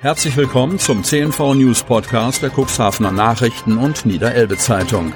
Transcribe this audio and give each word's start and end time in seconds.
Herzlich 0.00 0.36
willkommen 0.36 0.78
zum 0.78 1.02
CNV 1.02 1.54
News 1.54 1.82
Podcast 1.82 2.40
der 2.40 2.50
Cuxhavener 2.50 3.10
Nachrichten 3.10 3.78
und 3.78 4.06
Niederelbe 4.06 4.56
Zeitung. 4.56 5.12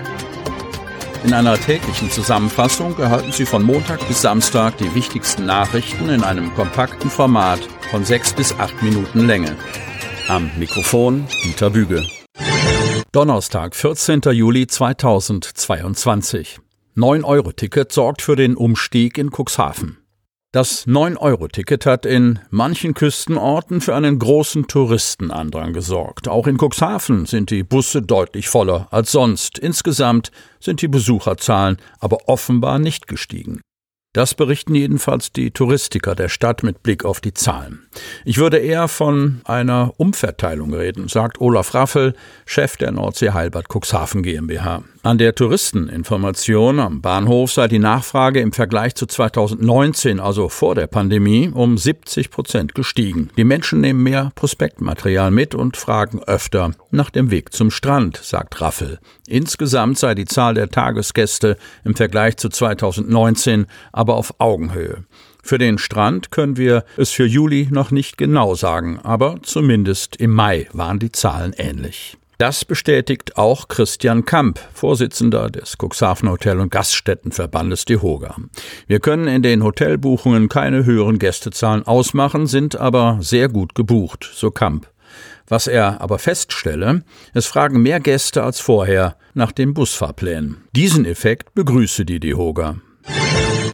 In 1.23 1.33
einer 1.33 1.57
täglichen 1.57 2.11
Zusammenfassung 2.11 2.99
erhalten 2.99 3.31
Sie 3.31 3.47
von 3.47 3.63
Montag 3.63 4.01
bis 4.09 4.23
Samstag 4.23 4.79
die 4.79 4.93
wichtigsten 4.97 5.47
Nachrichten 5.47 6.09
in 6.09 6.25
einem 6.25 6.53
kompakten 6.55 7.11
Format 7.11 7.61
von 7.93 8.05
sechs 8.05 8.33
bis 8.33 8.59
acht 8.59 8.83
Minuten 8.83 9.25
Länge. 9.25 9.57
Am 10.27 10.51
Mikrofon 10.59 11.29
Dieter 11.45 11.71
Büge. 11.71 12.05
Donnerstag, 13.13 13.77
14. 13.77 14.23
Juli 14.33 14.67
2022. 14.67 16.59
9-Euro-Ticket 16.97 17.93
sorgt 17.93 18.21
für 18.21 18.35
den 18.35 18.57
Umstieg 18.57 19.17
in 19.17 19.31
Cuxhaven. 19.31 20.02
Das 20.55 20.87
9-Euro-Ticket 20.87 21.87
hat 21.87 22.05
in 22.05 22.39
manchen 22.51 22.93
Küstenorten 22.93 23.81
für 23.81 23.95
einen 23.95 24.19
großen 24.19 24.67
Touristenandrang 24.67 25.73
gesorgt. 25.73 26.29
Auch 26.29 26.47
in 26.47 26.59
Cuxhaven 26.59 27.25
sind 27.25 27.49
die 27.49 27.63
Busse 27.63 28.03
deutlich 28.03 28.51
voller 28.51 28.87
als 28.91 29.13
sonst. 29.13 29.59
Insgesamt 29.59 30.31
sind 30.61 30.83
die 30.83 30.89
Besucherzahlen 30.89 31.79
aber 32.01 32.29
offenbar 32.29 32.79
nicht 32.79 33.09
gestiegen. 33.09 33.63
Das 34.13 34.35
berichten 34.35 34.75
jedenfalls 34.75 35.33
die 35.33 35.53
Touristiker 35.53 36.15
der 36.15 36.29
Stadt 36.29 36.63
mit 36.63 36.83
Blick 36.83 37.07
auf 37.07 37.23
die 37.23 37.33
Zahlen. 37.33 37.89
Ich 38.27 38.37
würde 38.37 38.59
eher 38.59 38.89
von 38.89 39.41
einer 39.45 39.95
Umverteilung 39.97 40.75
reden, 40.75 41.09
sagt 41.09 41.41
Olaf 41.41 41.73
Raffel, 41.73 42.13
Chef 42.45 42.77
der 42.77 42.93
Nordsee 42.93 43.31
Heilbad 43.31 43.69
Cuxhaven 43.73 44.23
GmbH. 44.23 44.85
An 45.05 45.19
der 45.19 45.35
Touristeninformation 45.35 46.79
am 46.79 47.01
Bahnhof 47.01 47.51
sei 47.51 47.67
die 47.67 47.81
Nachfrage 47.81 48.39
im 48.39 48.53
Vergleich 48.53 48.95
zu 48.95 49.07
2019, 49.07 50.21
also 50.21 50.49
vor 50.49 50.77
der 50.77 50.87
Pandemie, 50.87 51.51
um 51.53 51.77
70 51.77 52.31
Prozent 52.31 52.77
gestiegen. 52.77 53.29
Die 53.37 53.43
Menschen 53.43 53.81
nehmen 53.81 54.05
mehr 54.05 54.31
Prospektmaterial 54.37 55.33
mit 55.33 55.57
und 55.57 55.77
fragen 55.77 56.23
öfter 56.23 56.71
nach 56.93 57.11
dem 57.11 57.33
Weg 57.33 57.53
zum 57.53 57.73
Strand, 57.73 58.17
sagt 58.19 58.61
Raffel. 58.61 59.01
Insgesamt 59.27 59.99
sei 59.99 60.15
die 60.15 60.27
Zahl 60.27 60.55
der 60.55 60.69
Tagesgäste 60.69 61.57
im 61.83 61.97
Vergleich 61.97 62.37
zu 62.37 62.49
2019 62.49 63.67
aber 63.91 64.15
auf 64.15 64.35
Augenhöhe. 64.39 65.03
Für 65.43 65.59
den 65.59 65.79
Strand 65.79 66.31
können 66.31 66.57
wir 66.57 66.85
es 66.97 67.11
für 67.11 67.27
Juli 67.27 67.67
noch 67.73 67.91
nicht 67.91 68.19
genau 68.19 68.55
sagen, 68.55 69.01
aber 69.03 69.41
zumindest 69.43 70.15
im 70.15 70.31
Mai 70.31 70.69
waren 70.73 71.01
die 71.01 71.11
Zahlen 71.11 71.55
ähnlich. 71.59 72.19
Das 72.43 72.65
bestätigt 72.65 73.37
auch 73.37 73.69
Christian 73.69 74.25
Kamp, 74.25 74.59
Vorsitzender 74.75 75.49
des 75.49 75.77
Cuxhaven 75.79 76.29
Hotel- 76.29 76.59
und 76.59 76.73
Gaststättenverbandes 76.73 77.85
DEHOGA. 77.85 78.35
Wir 78.89 78.99
können 78.99 79.29
in 79.29 79.43
den 79.43 79.63
Hotelbuchungen 79.63 80.49
keine 80.49 80.85
höheren 80.85 81.21
Gästezahlen 81.21 81.87
ausmachen, 81.87 82.49
sind 82.49 82.75
aber 82.75 83.19
sehr 83.21 83.49
gut 83.49 83.77
gebucht, 83.77 84.29
so 84.35 84.51
Kamp. 84.51 84.89
Was 85.47 85.69
er 85.69 86.01
aber 86.01 86.19
feststelle, 86.19 87.05
es 87.33 87.47
fragen 87.47 87.81
mehr 87.81 88.01
Gäste 88.01 88.43
als 88.43 88.59
vorher 88.59 89.15
nach 89.35 89.53
den 89.53 89.73
Busfahrplänen. 89.73 90.65
Diesen 90.75 91.05
Effekt 91.05 91.55
begrüße 91.55 92.05
die 92.05 92.19
DEHOGA. 92.19 92.75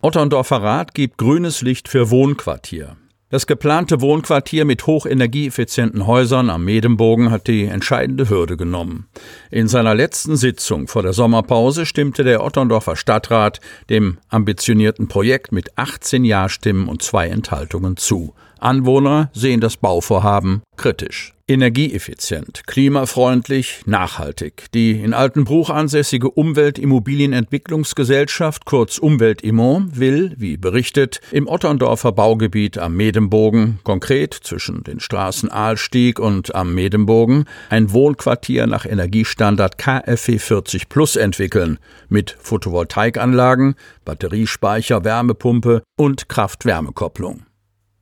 Otterndorfer 0.02 0.62
Rat 0.62 0.92
gibt 0.92 1.16
grünes 1.16 1.62
Licht 1.62 1.88
für 1.88 2.10
Wohnquartier. 2.10 2.98
Das 3.30 3.46
geplante 3.46 4.00
Wohnquartier 4.00 4.64
mit 4.64 4.86
hochenergieeffizienten 4.86 6.06
Häusern 6.06 6.48
am 6.48 6.64
Medembogen 6.64 7.30
hat 7.30 7.46
die 7.46 7.66
entscheidende 7.66 8.30
Hürde 8.30 8.56
genommen. 8.56 9.06
In 9.50 9.68
seiner 9.68 9.94
letzten 9.94 10.38
Sitzung 10.38 10.88
vor 10.88 11.02
der 11.02 11.12
Sommerpause 11.12 11.84
stimmte 11.84 12.24
der 12.24 12.42
Otterndorfer 12.42 12.96
Stadtrat 12.96 13.60
dem 13.90 14.16
ambitionierten 14.30 15.08
Projekt 15.08 15.52
mit 15.52 15.76
18 15.76 16.24
Ja-Stimmen 16.24 16.88
und 16.88 17.02
zwei 17.02 17.28
Enthaltungen 17.28 17.98
zu. 17.98 18.32
Anwohner 18.60 19.30
sehen 19.32 19.60
das 19.60 19.76
Bauvorhaben 19.76 20.62
kritisch. 20.76 21.34
Energieeffizient, 21.50 22.66
klimafreundlich, 22.66 23.80
nachhaltig. 23.86 24.66
Die 24.74 25.00
in 25.00 25.14
Altenbruch 25.14 25.70
ansässige 25.70 26.30
Umweltimmobilienentwicklungsgesellschaft, 26.30 28.66
kurz 28.66 28.98
Umweltimo, 28.98 29.82
will, 29.90 30.34
wie 30.36 30.58
berichtet, 30.58 31.22
im 31.32 31.48
Otterndorfer 31.48 32.12
Baugebiet 32.12 32.76
am 32.76 32.96
Medembogen, 32.96 33.78
konkret 33.82 34.34
zwischen 34.34 34.84
den 34.84 35.00
Straßen 35.00 35.50
Aalstieg 35.50 36.20
und 36.20 36.54
am 36.54 36.74
Medembogen, 36.74 37.46
ein 37.70 37.94
Wohnquartier 37.94 38.66
nach 38.66 38.84
Energiestandard 38.84 39.78
KfW 39.78 40.38
40 40.38 40.90
Plus 40.90 41.16
entwickeln, 41.16 41.78
mit 42.10 42.36
Photovoltaikanlagen, 42.38 43.74
Batteriespeicher, 44.04 45.02
Wärmepumpe 45.02 45.82
und 45.96 46.28
Kraft-Wärme-Kopplung. 46.28 47.47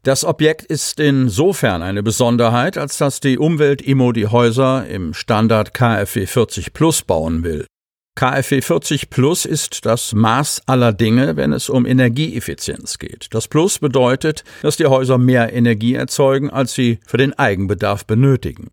Das 0.07 0.25
Objekt 0.25 0.67
ist 0.67 1.01
insofern 1.01 1.83
eine 1.83 2.01
Besonderheit, 2.01 2.79
als 2.79 2.97
dass 2.97 3.19
die 3.19 3.39
Umwelt-IMO 3.39 4.13
die 4.13 4.29
Häuser 4.29 4.87
im 4.87 5.15
Standard 5.15 5.75
KfW 5.75 6.27
40 6.27 6.73
Plus 6.73 7.03
bauen 7.03 7.43
will. 7.43 7.67
KfW 8.15 8.63
40 8.63 9.11
Plus 9.11 9.45
ist 9.45 9.85
das 9.85 10.13
Maß 10.13 10.63
aller 10.67 10.93
Dinge, 10.93 11.35
wenn 11.35 11.53
es 11.53 11.69
um 11.69 11.85
Energieeffizienz 11.87 13.01
geht. 13.01 13.27
Das 13.33 13.49
Plus 13.49 13.81
bedeutet, 13.81 14.45
dass 14.63 14.77
die 14.77 14.87
Häuser 14.87 15.19
mehr 15.19 15.53
Energie 15.53 15.95
erzeugen, 15.95 16.51
als 16.51 16.73
sie 16.73 17.01
für 17.05 17.17
den 17.17 17.37
Eigenbedarf 17.37 18.07
benötigen. 18.07 18.69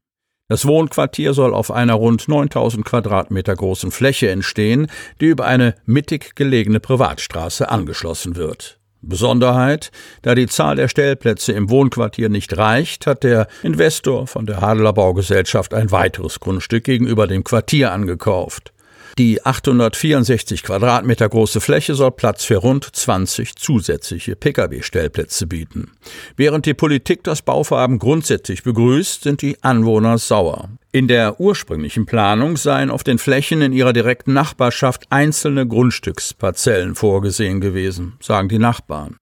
Das 0.50 0.68
Wohnquartier 0.68 1.34
soll 1.34 1.56
auf 1.56 1.72
einer 1.72 1.96
rund 1.96 2.28
9000 2.28 2.86
Quadratmeter 2.86 3.56
großen 3.56 3.90
Fläche 3.90 4.30
entstehen, 4.30 4.86
die 5.20 5.30
über 5.30 5.48
eine 5.48 5.74
mittig 5.88 6.36
gelegene 6.36 6.80
Privatstraße 6.80 7.72
angeschlossen 7.72 8.36
wird. 8.36 8.83
Besonderheit, 9.04 9.92
da 10.22 10.36
die 10.36 10.48
Zahl 10.48 10.76
der 10.76 10.88
Stellplätze 10.88 11.52
im 11.52 11.70
Wohnquartier 11.70 12.30
nicht 12.30 12.58
reicht, 12.58 13.06
hat 13.06 13.24
der 13.24 13.48
Investor 13.62 14.28
von 14.28 14.46
der 14.46 14.62
Hadler 14.62 14.94
Baugesellschaft 14.94 15.74
ein 15.74 15.92
weiteres 15.92 16.40
Grundstück 16.40 16.86
gegenüber 16.86 17.28
dem 17.28 17.44
Quartier 17.44 17.92
angekauft. 17.92 18.74
Die 19.20 19.46
864 19.46 20.64
Quadratmeter 20.64 21.30
große 21.30 21.62
Fläche 21.62 21.94
soll 21.94 22.12
Platz 22.12 22.46
für 22.46 22.58
rund 22.58 22.84
20 22.96 23.56
zusätzliche 23.56 24.36
Pkw-Stellplätze 24.36 25.46
bieten. 25.46 25.92
Während 26.36 26.66
die 26.66 26.74
Politik 26.74 27.24
das 27.24 27.44
Bauvorhaben 27.44 28.00
grundsätzlich 28.00 28.64
begrüßt, 28.64 29.22
sind 29.22 29.44
die 29.44 29.64
Anwohner 29.64 30.18
sauer. 30.18 30.70
In 30.92 31.08
der 31.08 31.40
ursprünglichen 31.40 32.08
Planung 32.08 32.58
seien 32.58 32.90
auf 32.90 33.04
den 33.04 33.20
Flächen 33.20 33.62
in 33.62 33.72
ihrer 33.72 33.94
direkten 33.94 34.34
Nachbarschaft 34.34 35.04
einzelne 35.12 35.68
Grundstücksparzellen 35.68 36.96
vorgesehen 36.96 37.62
gewesen, 37.62 38.14
sagen 38.20 38.50
die 38.50 38.60
Nachbarn. 38.60 39.18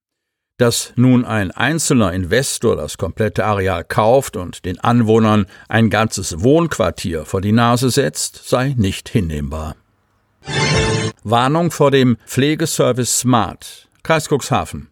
Dass 0.61 0.94
nun 0.95 1.25
ein 1.25 1.49
einzelner 1.49 2.13
Investor 2.13 2.75
das 2.75 2.99
komplette 2.99 3.45
Areal 3.45 3.83
kauft 3.83 4.38
und 4.38 4.63
den 4.63 4.79
Anwohnern 4.79 5.47
ein 5.67 5.89
ganzes 5.89 6.44
Wohnquartier 6.44 7.25
vor 7.25 7.41
die 7.41 7.51
Nase 7.51 7.89
setzt, 7.89 8.47
sei 8.47 8.75
nicht 8.77 9.09
hinnehmbar. 9.09 9.75
Warnung 11.23 11.72
vor 11.72 11.89
dem 11.89 12.17
Pflegeservice 12.27 13.22
Smart. 13.22 13.88
Kreis 14.03 14.29
Cuxhaven. 14.29 14.89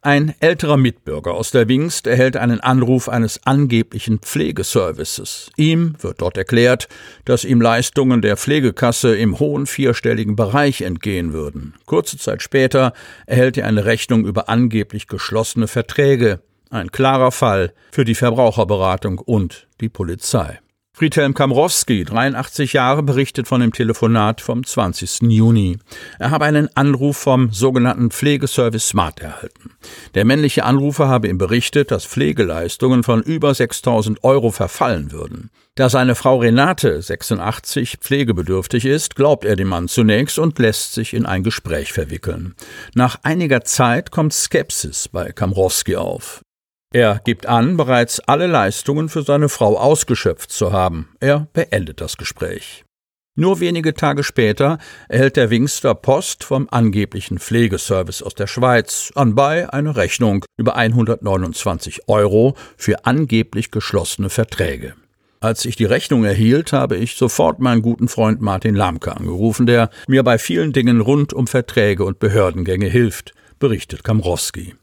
Ein 0.00 0.34
älterer 0.38 0.76
Mitbürger 0.76 1.34
aus 1.34 1.50
der 1.50 1.66
Wingst 1.66 2.06
erhält 2.06 2.36
einen 2.36 2.60
Anruf 2.60 3.08
eines 3.08 3.44
angeblichen 3.44 4.20
Pflegeservices. 4.20 5.50
Ihm 5.56 5.96
wird 6.00 6.20
dort 6.20 6.36
erklärt, 6.36 6.88
dass 7.24 7.44
ihm 7.44 7.60
Leistungen 7.60 8.22
der 8.22 8.36
Pflegekasse 8.36 9.16
im 9.16 9.40
hohen 9.40 9.66
vierstelligen 9.66 10.36
Bereich 10.36 10.82
entgehen 10.82 11.32
würden. 11.32 11.74
Kurze 11.84 12.16
Zeit 12.16 12.42
später 12.42 12.92
erhält 13.26 13.56
er 13.56 13.66
eine 13.66 13.86
Rechnung 13.86 14.24
über 14.24 14.48
angeblich 14.48 15.08
geschlossene 15.08 15.66
Verträge. 15.66 16.40
Ein 16.70 16.92
klarer 16.92 17.32
Fall 17.32 17.72
für 17.90 18.04
die 18.04 18.14
Verbraucherberatung 18.14 19.18
und 19.18 19.66
die 19.80 19.88
Polizei. 19.88 20.60
Friedhelm 20.98 21.32
Kamrowski, 21.32 22.04
83 22.04 22.72
Jahre, 22.72 23.04
berichtet 23.04 23.46
von 23.46 23.60
dem 23.60 23.72
Telefonat 23.72 24.40
vom 24.40 24.66
20. 24.66 25.30
Juni. 25.30 25.78
Er 26.18 26.32
habe 26.32 26.44
einen 26.44 26.68
Anruf 26.76 27.18
vom 27.18 27.52
sogenannten 27.52 28.10
Pflegeservice 28.10 28.88
Smart 28.88 29.20
erhalten. 29.20 29.76
Der 30.16 30.24
männliche 30.24 30.64
Anrufer 30.64 31.06
habe 31.06 31.28
ihm 31.28 31.38
berichtet, 31.38 31.92
dass 31.92 32.04
Pflegeleistungen 32.04 33.04
von 33.04 33.22
über 33.22 33.54
6000 33.54 34.24
Euro 34.24 34.50
verfallen 34.50 35.12
würden. 35.12 35.50
Da 35.76 35.88
seine 35.88 36.16
Frau 36.16 36.38
Renate, 36.38 37.00
86, 37.00 37.98
pflegebedürftig 38.00 38.84
ist, 38.84 39.14
glaubt 39.14 39.44
er 39.44 39.54
dem 39.54 39.68
Mann 39.68 39.86
zunächst 39.86 40.40
und 40.40 40.58
lässt 40.58 40.94
sich 40.94 41.14
in 41.14 41.26
ein 41.26 41.44
Gespräch 41.44 41.92
verwickeln. 41.92 42.56
Nach 42.94 43.20
einiger 43.22 43.62
Zeit 43.62 44.10
kommt 44.10 44.34
Skepsis 44.34 45.06
bei 45.06 45.30
Kamrowski 45.30 45.94
auf. 45.94 46.42
Er 46.94 47.20
gibt 47.22 47.44
an, 47.44 47.76
bereits 47.76 48.18
alle 48.20 48.46
Leistungen 48.46 49.10
für 49.10 49.22
seine 49.22 49.50
Frau 49.50 49.78
ausgeschöpft 49.78 50.50
zu 50.50 50.72
haben. 50.72 51.10
Er 51.20 51.46
beendet 51.52 52.00
das 52.00 52.16
Gespräch. 52.16 52.84
Nur 53.36 53.60
wenige 53.60 53.94
Tage 53.94 54.24
später 54.24 54.78
erhält 55.08 55.36
der 55.36 55.50
Wingster 55.50 55.94
Post 55.94 56.44
vom 56.44 56.66
angeblichen 56.70 57.38
Pflegeservice 57.38 58.22
aus 58.22 58.34
der 58.34 58.46
Schweiz, 58.46 59.12
anbei 59.14 59.70
eine 59.72 59.96
Rechnung 59.96 60.44
über 60.56 60.76
129 60.76 62.08
Euro 62.08 62.56
für 62.76 63.04
angeblich 63.04 63.70
geschlossene 63.70 64.30
Verträge. 64.30 64.94
Als 65.40 65.66
ich 65.66 65.76
die 65.76 65.84
Rechnung 65.84 66.24
erhielt, 66.24 66.72
habe 66.72 66.96
ich 66.96 67.14
sofort 67.14 67.60
meinen 67.60 67.82
guten 67.82 68.08
Freund 68.08 68.40
Martin 68.40 68.74
Lamke 68.74 69.14
angerufen, 69.14 69.66
der 69.66 69.90
mir 70.08 70.24
bei 70.24 70.38
vielen 70.38 70.72
Dingen 70.72 71.00
rund 71.00 71.32
um 71.32 71.46
Verträge 71.46 72.04
und 72.04 72.18
Behördengänge 72.18 72.88
hilft, 72.88 73.34
berichtet 73.60 74.02
Kamrowski. 74.02 74.74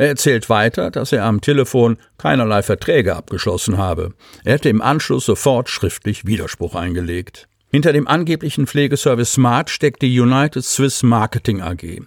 Er 0.00 0.08
erzählt 0.08 0.48
weiter, 0.48 0.90
dass 0.90 1.12
er 1.12 1.26
am 1.26 1.42
Telefon 1.42 1.98
keinerlei 2.16 2.62
Verträge 2.62 3.14
abgeschlossen 3.14 3.76
habe. 3.76 4.14
Er 4.44 4.54
hätte 4.54 4.70
im 4.70 4.80
Anschluss 4.80 5.26
sofort 5.26 5.68
schriftlich 5.68 6.24
Widerspruch 6.24 6.74
eingelegt. 6.74 7.48
Hinter 7.70 7.92
dem 7.92 8.08
angeblichen 8.08 8.66
Pflegeservice 8.66 9.34
Smart 9.34 9.68
steckt 9.68 10.00
die 10.00 10.18
United 10.18 10.64
Swiss 10.64 11.02
Marketing 11.02 11.60
AG. 11.60 12.00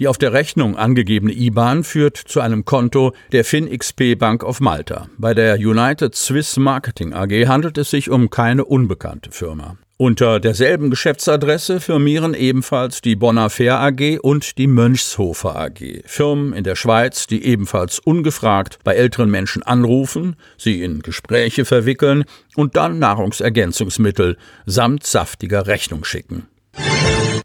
Die 0.00 0.08
auf 0.08 0.18
der 0.18 0.32
Rechnung 0.32 0.76
angegebene 0.76 1.32
IBAN 1.32 1.84
führt 1.84 2.16
zu 2.16 2.40
einem 2.40 2.64
Konto 2.64 3.12
der 3.30 3.44
FinXP 3.44 4.16
Bank 4.18 4.42
of 4.42 4.58
Malta. 4.58 5.06
Bei 5.16 5.32
der 5.32 5.58
United 5.58 6.16
Swiss 6.16 6.56
Marketing 6.56 7.12
AG 7.12 7.46
handelt 7.46 7.78
es 7.78 7.90
sich 7.90 8.10
um 8.10 8.30
keine 8.30 8.64
unbekannte 8.64 9.30
Firma. 9.30 9.76
Unter 10.00 10.38
derselben 10.38 10.90
Geschäftsadresse 10.90 11.80
firmieren 11.80 12.32
ebenfalls 12.32 13.00
die 13.00 13.16
Bonner 13.16 13.50
Fair 13.50 13.80
AG 13.80 14.20
und 14.22 14.56
die 14.56 14.68
Mönchshofer 14.68 15.56
AG, 15.56 16.04
Firmen 16.06 16.52
in 16.52 16.62
der 16.62 16.76
Schweiz, 16.76 17.26
die 17.26 17.44
ebenfalls 17.44 17.98
ungefragt 17.98 18.78
bei 18.84 18.94
älteren 18.94 19.28
Menschen 19.28 19.64
anrufen, 19.64 20.36
sie 20.56 20.84
in 20.84 21.02
Gespräche 21.02 21.64
verwickeln 21.64 22.26
und 22.54 22.76
dann 22.76 23.00
Nahrungsergänzungsmittel 23.00 24.36
samt 24.66 25.04
saftiger 25.04 25.66
Rechnung 25.66 26.04
schicken. 26.04 26.46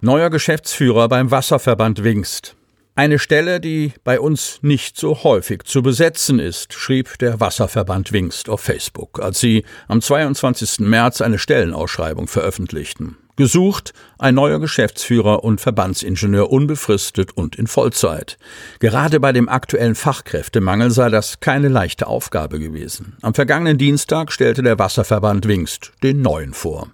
Neuer 0.01 0.29
Geschäftsführer 0.29 1.07
beim 1.07 1.31
Wasserverband 1.31 2.03
Wingst. 2.03 2.55
Eine 2.95 3.17
Stelle, 3.17 3.59
die 3.59 3.91
bei 4.03 4.19
uns 4.19 4.59
nicht 4.61 4.99
so 4.99 5.23
häufig 5.23 5.63
zu 5.63 5.81
besetzen 5.81 6.37
ist, 6.37 6.73
schrieb 6.73 7.17
der 7.17 7.39
Wasserverband 7.39 8.11
Wingst 8.11 8.49
auf 8.49 8.61
Facebook, 8.61 9.19
als 9.19 9.39
sie 9.39 9.65
am 9.87 9.99
22. 9.99 10.81
März 10.81 11.21
eine 11.21 11.39
Stellenausschreibung 11.39 12.27
veröffentlichten. 12.27 13.17
Gesucht 13.35 13.93
ein 14.19 14.35
neuer 14.35 14.59
Geschäftsführer 14.59 15.43
und 15.43 15.59
Verbandsingenieur 15.59 16.51
unbefristet 16.51 17.35
und 17.35 17.55
in 17.55 17.65
Vollzeit. 17.65 18.37
Gerade 18.77 19.19
bei 19.19 19.31
dem 19.31 19.49
aktuellen 19.49 19.95
Fachkräftemangel 19.95 20.91
sei 20.91 21.09
das 21.09 21.39
keine 21.39 21.69
leichte 21.69 22.05
Aufgabe 22.05 22.59
gewesen. 22.59 23.17
Am 23.23 23.33
vergangenen 23.33 23.79
Dienstag 23.79 24.31
stellte 24.31 24.61
der 24.61 24.77
Wasserverband 24.77 25.47
Wingst 25.47 25.93
den 26.03 26.21
neuen 26.21 26.53
vor. 26.53 26.91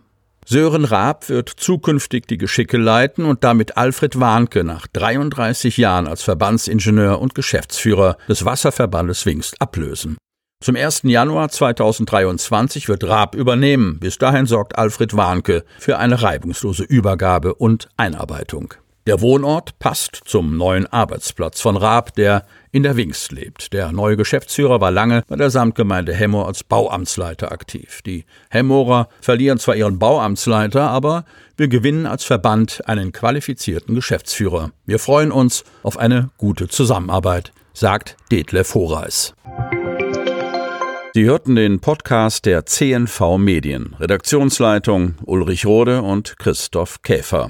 Sören 0.52 0.84
Raab 0.84 1.30
wird 1.30 1.48
zukünftig 1.48 2.26
die 2.26 2.40
Geschicke 2.40 2.78
leiten 2.78 3.26
und 3.26 3.44
damit 3.44 3.78
Alfred 3.78 4.20
Warnke 4.20 4.64
nach 4.64 4.88
33 4.88 5.78
Jahren 5.78 6.08
als 6.08 6.24
Verbandsingenieur 6.24 7.22
und 7.22 7.36
Geschäftsführer 7.36 8.18
des 8.28 8.46
Wasserverbandes 8.46 9.28
Wingst 9.28 9.62
ablösen. 9.62 10.18
Zum 10.60 10.76
1. 10.76 11.02
Januar 11.04 11.50
2023 11.50 12.90
wird 12.90 13.04
Raab 13.04 13.36
übernehmen. 13.36 14.00
Bis 14.00 14.18
dahin 14.18 14.48
sorgt 14.48 14.76
Alfred 14.76 15.16
Warnke 15.16 15.66
für 15.78 16.00
eine 16.00 16.24
reibungslose 16.24 16.84
Übergabe 16.84 17.54
und 17.54 17.88
Einarbeitung. 17.96 18.74
Der 19.10 19.22
Wohnort 19.22 19.80
passt 19.80 20.22
zum 20.26 20.56
neuen 20.56 20.86
Arbeitsplatz 20.86 21.62
von 21.62 21.78
Raab, 21.78 22.14
der 22.14 22.46
in 22.72 22.84
der 22.84 22.96
Wingst 22.96 23.32
lebt. 23.32 23.74
Der 23.74 23.92
neue 23.92 24.16
Geschäftsführer 24.16 24.82
war 24.82 24.92
lange 24.92 25.24
bei 25.28 25.36
der 25.36 25.50
Samtgemeinde 25.50 26.14
Hemmoor 26.14 26.46
als 26.46 26.64
Bauamtsleiter 26.64 27.52
aktiv. 27.52 28.04
Die 28.06 28.26
Hemmoorer 28.52 29.10
verlieren 29.20 29.58
zwar 29.58 29.76
ihren 29.76 29.98
Bauamtsleiter, 29.98 30.92
aber 30.92 31.26
wir 31.58 31.70
gewinnen 31.70 32.06
als 32.06 32.24
Verband 32.24 32.88
einen 32.88 33.12
qualifizierten 33.12 33.96
Geschäftsführer. 33.96 34.74
Wir 34.86 35.00
freuen 35.00 35.32
uns 35.32 35.64
auf 35.82 35.98
eine 35.98 36.30
gute 36.38 36.68
Zusammenarbeit, 36.68 37.52
sagt 37.74 38.16
Detlef 38.32 38.76
Horeis. 38.76 39.34
Sie 41.16 41.26
hörten 41.26 41.56
den 41.56 41.80
Podcast 41.80 42.46
der 42.46 42.68
CNV 42.68 43.40
Medien. 43.40 43.96
Redaktionsleitung 44.00 45.16
Ulrich 45.26 45.66
Rode 45.66 46.04
und 46.04 46.38
Christoph 46.38 47.02
Käfer. 47.02 47.50